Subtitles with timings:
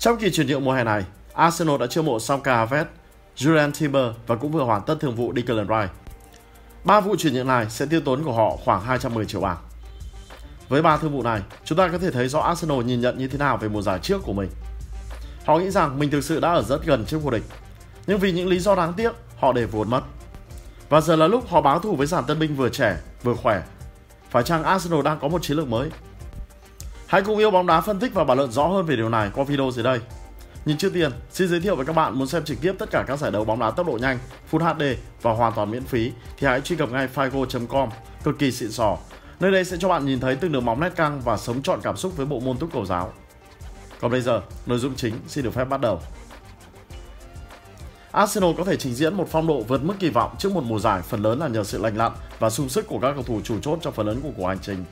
[0.00, 2.66] Trong kỳ chuyển nhượng mùa hè này, Arsenal đã chiêu mộ xong Kai
[3.36, 5.92] Julian Timber và cũng vừa hoàn tất thương vụ Declan Rice.
[6.84, 9.56] Ba vụ chuyển nhượng này sẽ tiêu tốn của họ khoảng 210 triệu bảng.
[10.68, 13.28] Với ba thương vụ này, chúng ta có thể thấy rõ Arsenal nhìn nhận như
[13.28, 14.50] thế nào về mùa giải trước của mình.
[15.44, 17.44] Họ nghĩ rằng mình thực sự đã ở rất gần trước vô địch,
[18.06, 20.02] nhưng vì những lý do đáng tiếc, họ để vốn mất.
[20.88, 23.62] Và giờ là lúc họ báo thù với dàn tân binh vừa trẻ, vừa khỏe.
[24.30, 25.90] Phải chăng Arsenal đang có một chiến lược mới?
[27.10, 29.30] Hãy cùng yêu bóng đá phân tích và bàn luận rõ hơn về điều này
[29.34, 30.00] qua video dưới đây.
[30.64, 33.04] Nhưng trước tiên, xin giới thiệu với các bạn muốn xem trực tiếp tất cả
[33.06, 34.18] các giải đấu bóng đá tốc độ nhanh,
[34.50, 34.82] Full HD
[35.22, 37.88] và hoàn toàn miễn phí thì hãy truy cập ngay figo.com,
[38.24, 38.96] cực kỳ xịn sò.
[39.40, 41.80] Nơi đây sẽ cho bạn nhìn thấy từng đường bóng nét căng và sống trọn
[41.82, 43.12] cảm xúc với bộ môn túc cầu giáo.
[44.00, 46.00] Còn bây giờ, nội dung chính xin được phép bắt đầu.
[48.12, 50.78] Arsenal có thể trình diễn một phong độ vượt mức kỳ vọng trước một mùa
[50.78, 53.40] giải phần lớn là nhờ sự lành lặn và sung sức của các cầu thủ
[53.44, 54.84] chủ chốt trong phần lớn của cuộc hành trình.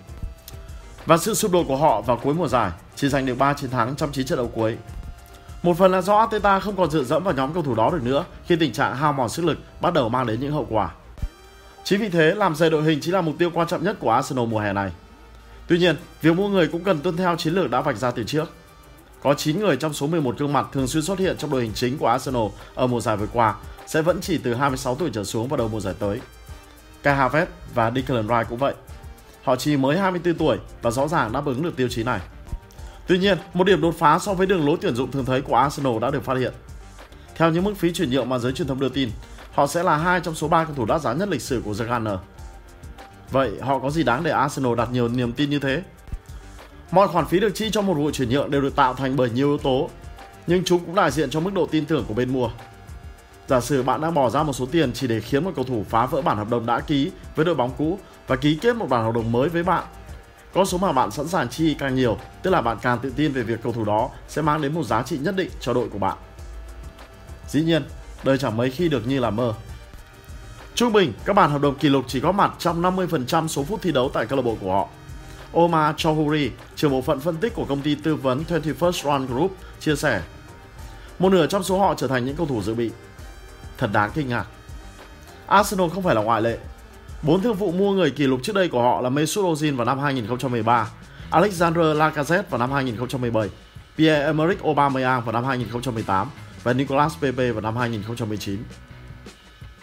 [1.09, 3.71] Và sự sụp đổ của họ vào cuối mùa giải chỉ giành được 3 chiến
[3.71, 4.77] thắng trong 9 trận đấu cuối.
[5.63, 8.03] Một phần là do Arteta không còn dựa dẫm vào nhóm cầu thủ đó được
[8.03, 10.91] nữa khi tình trạng hao mòn sức lực bắt đầu mang đến những hậu quả.
[11.85, 14.11] Chính vì thế, làm dày đội hình chính là mục tiêu quan trọng nhất của
[14.11, 14.93] Arsenal mùa hè này.
[15.67, 18.25] Tuy nhiên, việc mua người cũng cần tuân theo chiến lược đã vạch ra từ
[18.25, 18.51] trước.
[19.23, 21.73] Có 9 người trong số 11 gương mặt thường xuyên xuất hiện trong đội hình
[21.75, 23.55] chính của Arsenal ở mùa giải vừa qua
[23.87, 26.21] sẽ vẫn chỉ từ 26 tuổi trở xuống vào đầu mùa giải tới.
[27.03, 28.75] Kai Havertz và Declan Rice cũng vậy.
[29.49, 32.21] Họ chỉ mới 24 tuổi và rõ ràng đáp ứng được tiêu chí này.
[33.07, 35.57] Tuy nhiên, một điểm đột phá so với đường lối tuyển dụng thường thấy của
[35.57, 36.53] Arsenal đã được phát hiện.
[37.35, 39.11] Theo những mức phí chuyển nhượng mà giới truyền thông đưa tin,
[39.53, 41.75] họ sẽ là hai trong số 3 cầu thủ đắt giá nhất lịch sử của
[41.75, 42.19] The Gunner.
[43.31, 45.83] Vậy họ có gì đáng để Arsenal đặt nhiều niềm tin như thế?
[46.91, 49.31] Mọi khoản phí được chi cho một vụ chuyển nhượng đều được tạo thành bởi
[49.31, 49.91] nhiều yếu tố,
[50.47, 52.51] nhưng chúng cũng đại diện cho mức độ tin tưởng của bên mua.
[53.47, 55.85] Giả sử bạn đang bỏ ra một số tiền chỉ để khiến một cầu thủ
[55.89, 57.99] phá vỡ bản hợp đồng đã ký với đội bóng cũ
[58.29, 59.85] và ký kết một bản hợp đồng mới với bạn.
[60.55, 63.33] Con số mà bạn sẵn sàng chi càng nhiều, tức là bạn càng tự tin
[63.33, 65.89] về việc cầu thủ đó sẽ mang đến một giá trị nhất định cho đội
[65.89, 66.17] của bạn.
[67.49, 67.83] Dĩ nhiên,
[68.25, 69.55] đời chẳng mấy khi được như là mơ.
[70.75, 73.83] Trung bình, các bản hợp đồng kỷ lục chỉ có mặt trong 50% số phút
[73.83, 74.89] thi đấu tại câu lạc bộ của họ.
[75.53, 79.57] Omar Chowhuri, trưởng bộ phận phân tích của công ty tư vấn 21st Run Group,
[79.81, 80.23] chia sẻ
[81.19, 82.91] Một nửa trong số họ trở thành những cầu thủ dự bị.
[83.79, 84.47] Thật đáng kinh ngạc.
[85.47, 86.59] Arsenal không phải là ngoại lệ.
[87.23, 89.87] Bốn thương vụ mua người kỷ lục trước đây của họ là Mesut Ozil vào
[89.87, 90.91] năm 2013,
[91.31, 93.49] Alexander Lacazette vào năm 2017,
[93.99, 96.29] Pierre-Emerick Aubameyang vào năm 2018
[96.63, 98.63] và Nicolas Pepe vào năm 2019.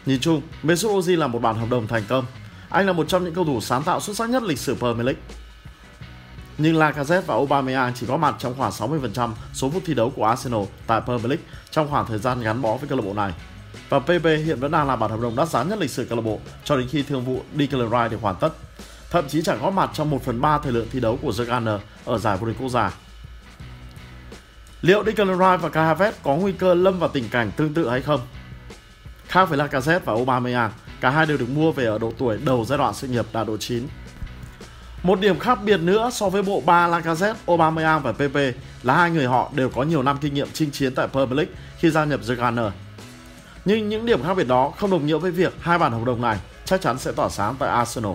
[0.06, 2.26] Nhìn chung, Mesut Ozil là một bản hợp đồng thành công.
[2.70, 5.06] Anh là một trong những cầu thủ sáng tạo xuất sắc nhất lịch sử Premier
[5.06, 5.22] League
[6.58, 10.26] nhưng Lacazette và Aubameyang chỉ có mặt trong khoảng 60% số phút thi đấu của
[10.26, 13.32] Arsenal tại Premier League trong khoảng thời gian gắn bó với câu lạc bộ này.
[13.90, 16.16] Và PP hiện vẫn đang là bản hợp đồng đắt giá nhất lịch sử câu
[16.16, 18.50] lạc bộ cho đến khi thương vụ Declan Rice được hoàn tất.
[19.12, 21.44] Thậm chí chẳng góp mặt trong 1 phần 3 thời lượng thi đấu của The
[21.44, 22.92] Gunner ở giải vô địch quốc gia.
[24.82, 27.90] Liệu Declan Rice và Kai Havertz có nguy cơ lâm vào tình cảnh tương tự
[27.90, 28.22] hay không?
[29.28, 30.72] Khác với Lacazette và Aubameyang,
[31.02, 33.48] cả hai đều được mua về ở độ tuổi đầu giai đoạn sự nghiệp đạt
[33.48, 33.88] độ 9
[35.06, 38.52] một điểm khác biệt nữa so với bộ ba Lacazette, Aubameyang và Pepe
[38.84, 41.54] là hai người họ đều có nhiều năm kinh nghiệm chinh chiến tại Premier League
[41.78, 42.72] khi gia nhập The Gunner.
[43.66, 46.22] Nhưng những điểm khác biệt đó không đồng nghĩa với việc hai bản hợp đồng
[46.22, 48.14] này chắc chắn sẽ tỏa sáng tại Arsenal.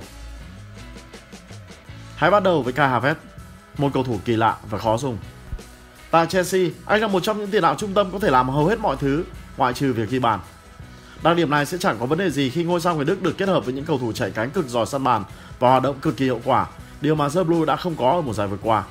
[2.16, 3.14] Hãy bắt đầu với Kai Havertz,
[3.78, 5.18] một cầu thủ kỳ lạ và khó dùng.
[6.10, 8.66] Tại Chelsea, anh là một trong những tiền đạo trung tâm có thể làm hầu
[8.66, 9.24] hết mọi thứ,
[9.56, 10.40] ngoại trừ việc ghi bàn.
[11.22, 13.38] Đặc điểm này sẽ chẳng có vấn đề gì khi ngôi sao người Đức được
[13.38, 15.24] kết hợp với những cầu thủ chạy cánh cực giỏi săn bàn
[15.58, 16.66] và hoạt động cực kỳ hiệu quả
[17.00, 18.84] điều mà The Blue đã không có ở một giải vừa qua.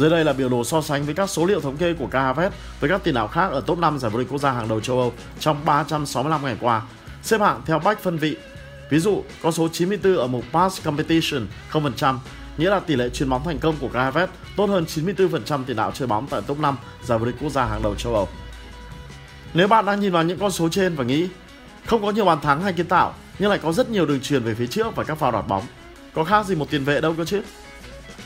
[0.00, 2.34] Dưới đây là biểu đồ so sánh với các số liệu thống kê của Kai
[2.80, 4.80] với các tiền đạo khác ở top 5 giải vô địch quốc gia hàng đầu
[4.80, 6.82] châu Âu trong 365 ngày qua,
[7.22, 8.36] xếp hạng theo bách phân vị.
[8.90, 12.18] Ví dụ, con số 94 ở mục Pass Competition 0%,
[12.58, 14.12] nghĩa là tỷ lệ chuyền bóng thành công của Kai
[14.56, 17.64] tốt hơn 94% tiền đạo chơi bóng tại top 5 giải vô địch quốc gia
[17.64, 18.28] hàng đầu châu Âu.
[19.54, 21.28] Nếu bạn đang nhìn vào những con số trên và nghĩ
[21.86, 24.42] không có nhiều bàn thắng hay kiến tạo nhưng lại có rất nhiều đường truyền
[24.42, 25.62] về phía trước và các pha đoạt bóng,
[26.14, 27.42] có khác gì một tiền vệ đâu cơ chứ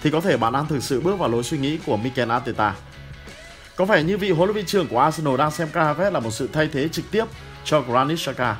[0.05, 2.75] thì có thể bạn đang thực sự bước vào lối suy nghĩ của Mikel Arteta
[3.77, 6.31] Có vẻ như vị huấn luyện viên trưởng của Arsenal đang xem Kai là một
[6.31, 7.25] sự thay thế trực tiếp
[7.65, 8.57] cho Granit Xhaka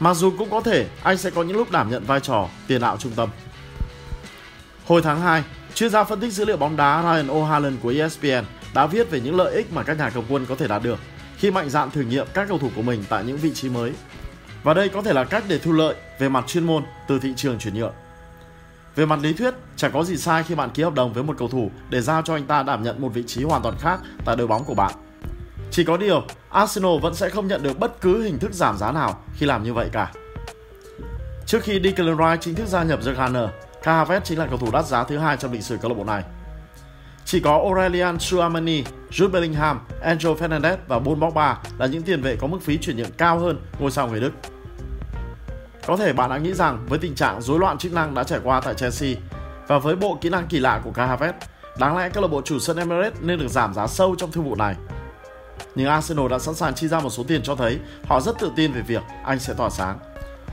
[0.00, 2.80] Mặc dù cũng có thể anh sẽ có những lúc đảm nhận vai trò tiền
[2.80, 3.28] đạo trung tâm
[4.86, 5.42] Hồi tháng 2,
[5.74, 8.44] chuyên gia phân tích dữ liệu bóng đá Ryan O'Hallen của ESPN
[8.74, 10.98] đã viết về những lợi ích mà các nhà cầm quân có thể đạt được
[11.38, 13.92] khi mạnh dạn thử nghiệm các cầu thủ của mình tại những vị trí mới.
[14.62, 17.32] Và đây có thể là cách để thu lợi về mặt chuyên môn từ thị
[17.36, 17.94] trường chuyển nhượng.
[18.96, 21.34] Về mặt lý thuyết, chẳng có gì sai khi bạn ký hợp đồng với một
[21.38, 24.00] cầu thủ để giao cho anh ta đảm nhận một vị trí hoàn toàn khác
[24.24, 24.92] tại đội bóng của bạn.
[25.70, 28.92] Chỉ có điều, Arsenal vẫn sẽ không nhận được bất cứ hình thức giảm giá
[28.92, 30.12] nào khi làm như vậy cả.
[31.46, 33.48] Trước khi Declan Rice chính thức gia nhập The Gunner,
[33.82, 35.94] Kai Havertz chính là cầu thủ đắt giá thứ hai trong lịch sử câu lạc
[35.98, 36.22] bộ này.
[37.24, 42.36] Chỉ có Aurelian Tchouameni, Jude Bellingham, Angel Fernandez và Paul Pogba là những tiền vệ
[42.36, 44.30] có mức phí chuyển nhượng cao hơn ngôi sao người Đức.
[45.86, 48.40] Có thể bạn đã nghĩ rằng với tình trạng rối loạn chức năng đã trải
[48.42, 49.14] qua tại Chelsea
[49.66, 51.32] và với bộ kỹ năng kỳ lạ của Kai Havertz,
[51.78, 54.44] đáng lẽ câu lạc bộ chủ sân Emirates nên được giảm giá sâu trong thương
[54.44, 54.74] vụ này.
[55.74, 58.52] Nhưng Arsenal đã sẵn sàng chi ra một số tiền cho thấy họ rất tự
[58.56, 59.98] tin về việc anh sẽ tỏa sáng.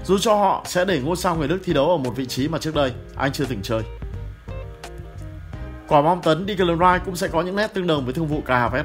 [0.06, 2.48] Dù cho họ sẽ để ngôi sao người Đức thi đấu ở một vị trí
[2.48, 3.82] mà trước đây anh chưa từng chơi.
[5.88, 8.42] Quả bom tấn Declan Rice cũng sẽ có những nét tương đồng với thương vụ
[8.46, 8.84] Kai Havertz.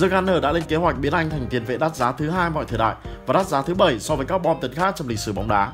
[0.00, 2.50] The Gunner đã lên kế hoạch biến anh thành tiền vệ đắt giá thứ hai
[2.50, 2.94] mọi thời đại
[3.30, 5.48] và đắt giá thứ bảy so với các bom tấn khác trong lịch sử bóng
[5.48, 5.72] đá.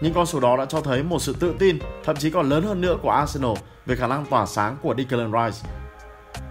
[0.00, 2.62] Những con số đó đã cho thấy một sự tự tin, thậm chí còn lớn
[2.62, 3.52] hơn nữa của Arsenal
[3.86, 5.70] về khả năng tỏa sáng của Declan Rice.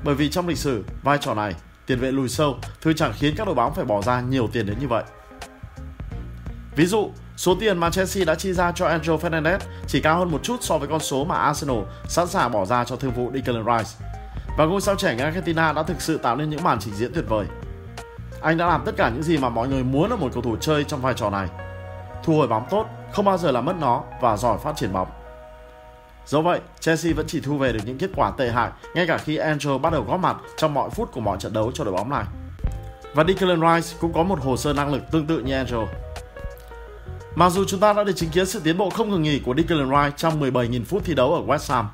[0.03, 1.55] Bởi vì trong lịch sử, vai trò này,
[1.85, 4.65] tiền vệ lùi sâu thường chẳng khiến các đội bóng phải bỏ ra nhiều tiền
[4.65, 5.03] đến như vậy.
[6.75, 10.31] Ví dụ, số tiền mà Chelsea đã chi ra cho Angel Fernandez chỉ cao hơn
[10.31, 13.31] một chút so với con số mà Arsenal sẵn sàng bỏ ra cho thương vụ
[13.33, 14.05] Declan Rice.
[14.57, 17.13] Và ngôi sao trẻ người Argentina đã thực sự tạo nên những màn trình diễn
[17.13, 17.45] tuyệt vời.
[18.41, 20.55] Anh đã làm tất cả những gì mà mọi người muốn ở một cầu thủ
[20.61, 21.47] chơi trong vai trò này.
[22.23, 25.07] Thu hồi bóng tốt, không bao giờ làm mất nó và giỏi phát triển bóng.
[26.25, 29.17] Dẫu vậy, Chelsea vẫn chỉ thu về được những kết quả tệ hại ngay cả
[29.17, 31.93] khi Angel bắt đầu góp mặt trong mọi phút của mọi trận đấu cho đội
[31.93, 32.23] bóng này.
[33.13, 35.87] Và Declan Rice cũng có một hồ sơ năng lực tương tự như Angel.
[37.35, 39.55] Mặc dù chúng ta đã được chứng kiến sự tiến bộ không ngừng nghỉ của
[39.57, 41.89] Declan Rice trong 17.000 phút thi đấu ở West Ham,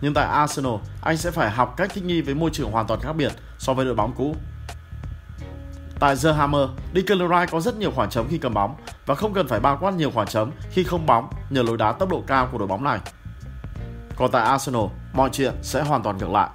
[0.00, 3.00] nhưng tại Arsenal, anh sẽ phải học cách thích nghi với môi trường hoàn toàn
[3.00, 4.36] khác biệt so với đội bóng cũ.
[6.00, 8.74] Tại The Hammer, Declan Rice có rất nhiều khoảng trống khi cầm bóng
[9.06, 11.92] và không cần phải bao quát nhiều khoảng trống khi không bóng nhờ lối đá
[11.92, 12.98] tốc độ cao của đội bóng này.
[14.16, 16.48] Còn tại Arsenal, mọi chuyện sẽ hoàn toàn ngược lại.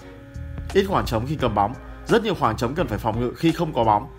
[0.73, 1.73] Ít khoảng trống khi cầm bóng,
[2.07, 4.15] rất nhiều khoảng trống cần phải phòng ngự khi không có bóng.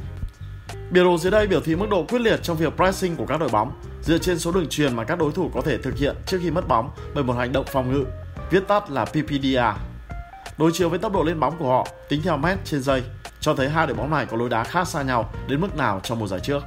[0.90, 3.40] Biểu đồ dưới đây biểu thị mức độ quyết liệt trong việc pressing của các
[3.40, 3.72] đội bóng
[4.02, 6.50] dựa trên số đường truyền mà các đối thủ có thể thực hiện trước khi
[6.50, 8.04] mất bóng bởi một hành động phòng ngự,
[8.50, 9.76] viết tắt là PPDA.
[10.58, 13.02] Đối chiếu với tốc độ lên bóng của họ tính theo mét trên giây,
[13.44, 16.00] cho thấy hai đội bóng này có lối đá khác xa nhau đến mức nào
[16.02, 16.62] trong mùa giải trước.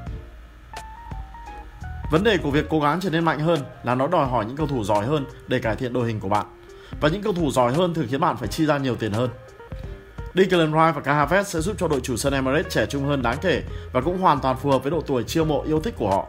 [2.12, 4.58] Vấn đề của việc cố gắng trở nên mạnh hơn là nó đòi hỏi những
[4.58, 6.46] cầu thủ giỏi hơn để cải thiện đội hình của bạn.
[7.02, 9.30] Và những cầu thủ giỏi hơn thường khiến bạn phải chi ra nhiều tiền hơn.
[10.36, 13.22] Declan Rice và Kai Havertz sẽ giúp cho đội chủ sân Emirates trẻ trung hơn
[13.22, 15.94] đáng kể và cũng hoàn toàn phù hợp với độ tuổi chiêu mộ yêu thích
[15.98, 16.28] của họ.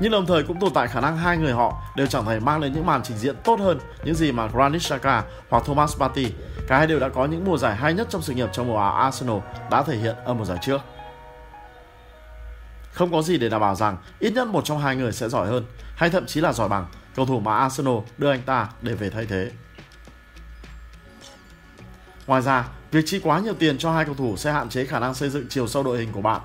[0.00, 2.60] Nhưng đồng thời cũng tồn tại khả năng hai người họ đều chẳng thể mang
[2.60, 6.32] đến những màn trình diễn tốt hơn những gì mà Granit Xhaka hoặc Thomas Partey.
[6.68, 8.78] Cả hai đều đã có những mùa giải hay nhất trong sự nghiệp trong mùa
[8.78, 9.38] áo Arsenal
[9.70, 10.80] đã thể hiện ở mùa giải trước.
[12.92, 15.46] Không có gì để đảm bảo rằng ít nhất một trong hai người sẽ giỏi
[15.46, 15.64] hơn,
[15.94, 19.10] hay thậm chí là giỏi bằng cầu thủ mà Arsenal đưa anh ta để về
[19.10, 19.50] thay thế.
[22.26, 24.98] Ngoài ra, việc chi quá nhiều tiền cho hai cầu thủ sẽ hạn chế khả
[24.98, 26.40] năng xây dựng chiều sâu đội hình của bạn.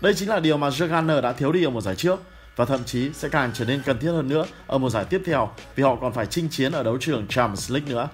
[0.00, 2.20] Đây chính là điều mà Jurgen đã thiếu đi ở mùa giải trước
[2.56, 5.22] và thậm chí sẽ càng trở nên cần thiết hơn nữa ở mùa giải tiếp
[5.26, 8.08] theo vì họ còn phải chinh chiến ở đấu trường Champions League nữa.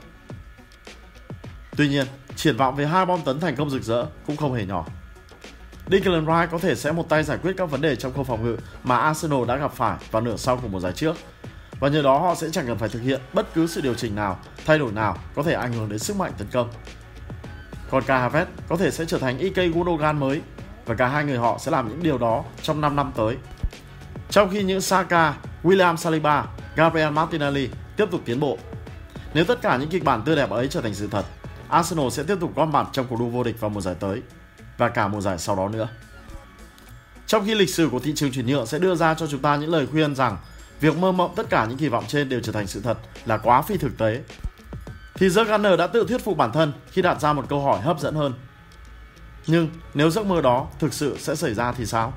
[1.76, 2.06] Tuy nhiên,
[2.36, 4.86] triển vọng về hai bom tấn thành công rực rỡ cũng không hề nhỏ.
[5.90, 8.44] Declan Rice có thể sẽ một tay giải quyết các vấn đề trong khâu phòng
[8.44, 11.16] ngự mà Arsenal đã gặp phải vào nửa sau của mùa giải trước.
[11.80, 14.14] Và nhờ đó họ sẽ chẳng cần phải thực hiện bất cứ sự điều chỉnh
[14.14, 16.70] nào, thay đổi nào có thể ảnh hưởng đến sức mạnh tấn công.
[17.90, 20.40] Còn Kai Havertz có thể sẽ trở thành IK Gundogan mới
[20.86, 23.36] và cả hai người họ sẽ làm những điều đó trong 5 năm tới.
[24.32, 26.46] Trong khi những Saka, William Saliba,
[26.76, 28.58] Gabriel Martinelli tiếp tục tiến bộ.
[29.34, 31.24] Nếu tất cả những kịch bản tươi đẹp ấy trở thành sự thật,
[31.68, 34.22] Arsenal sẽ tiếp tục góp mặt trong cuộc đua vô địch vào mùa giải tới
[34.78, 35.88] và cả mùa giải sau đó nữa.
[37.26, 39.56] Trong khi lịch sử của thị trường chuyển nhượng sẽ đưa ra cho chúng ta
[39.56, 40.36] những lời khuyên rằng
[40.80, 43.36] việc mơ mộng tất cả những kỳ vọng trên đều trở thành sự thật là
[43.36, 44.20] quá phi thực tế,
[45.14, 47.80] thì The Gunner đã tự thuyết phục bản thân khi đặt ra một câu hỏi
[47.80, 48.34] hấp dẫn hơn.
[49.46, 52.12] Nhưng nếu giấc mơ đó thực sự sẽ xảy ra thì sao?